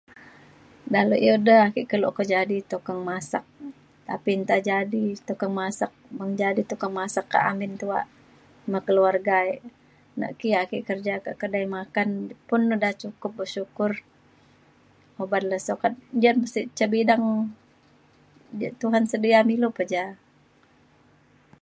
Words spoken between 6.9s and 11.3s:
masak kak amin tuak me keluarga e. na ki ake kerja